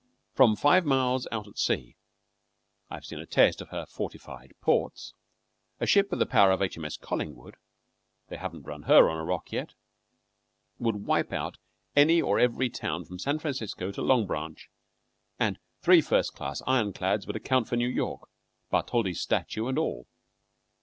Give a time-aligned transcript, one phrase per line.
[0.33, 1.95] From five miles out at sea
[2.89, 5.13] (I have seen a test of her "fortified" ports)
[5.79, 6.75] a ship of the power of H.
[6.75, 6.85] M.
[6.85, 6.97] S.
[6.97, 7.55] "Collingwood"
[8.27, 9.75] (they haven't run her on a rock yet)
[10.79, 11.59] would wipe out
[11.95, 14.67] any or every town from San Francisco to Long Branch;
[15.39, 18.27] and three first class ironclads would account for New York,
[18.71, 20.07] Bartholdi's Statue and all.